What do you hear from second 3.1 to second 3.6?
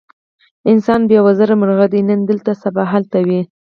وي.